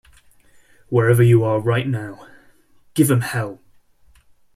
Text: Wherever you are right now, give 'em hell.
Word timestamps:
Wherever 0.89 1.21
you 1.21 1.43
are 1.43 1.59
right 1.59 1.87
now, 1.87 2.25
give 2.95 3.11
'em 3.11 3.21
hell. 3.21 3.61